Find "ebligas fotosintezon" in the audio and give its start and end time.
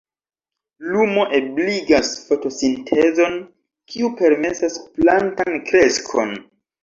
1.39-3.37